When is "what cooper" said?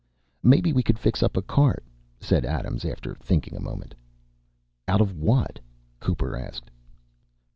5.15-6.35